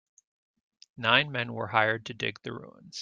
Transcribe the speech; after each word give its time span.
Nine 0.97 1.31
men 1.31 1.53
were 1.53 1.67
hired 1.67 2.07
to 2.07 2.15
dig 2.15 2.41
the 2.41 2.53
ruins. 2.53 2.97